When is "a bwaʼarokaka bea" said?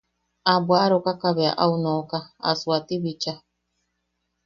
0.51-1.53